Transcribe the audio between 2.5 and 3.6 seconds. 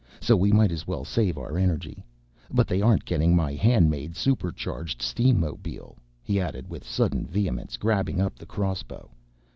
But they aren't getting my